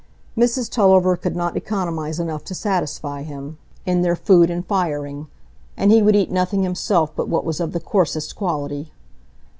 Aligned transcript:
Mrs 0.35 0.67
Tulliver 0.67 1.15
could 1.15 1.35
not 1.35 1.55
economise 1.55 2.17
enough 2.19 2.43
to 2.45 2.55
satisfy 2.55 3.21
him, 3.21 3.59
in 3.85 4.01
their 4.01 4.15
food 4.15 4.49
and 4.49 4.65
firing; 4.65 5.27
and 5.77 5.91
he 5.91 6.01
would 6.01 6.15
eat 6.15 6.31
nothing 6.31 6.63
himself 6.63 7.15
but 7.15 7.29
what 7.29 7.45
was 7.45 7.59
of 7.59 7.71
the 7.71 7.79
coarsest 7.79 8.35
quality. 8.35 8.91